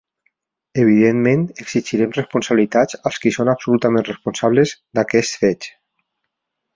Evidentment 0.83 1.41
exigirem 1.63 2.15
responsabilitats 2.15 2.97
als 3.09 3.19
qui 3.25 3.33
són 3.35 3.51
absolutament 3.53 4.07
responsables 4.07 4.73
d’aquests 5.01 5.37
fets. 5.43 5.71